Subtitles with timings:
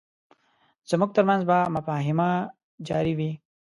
[0.89, 2.29] زموږ ترمنځ به مفاهمه
[2.87, 3.31] جاري وي.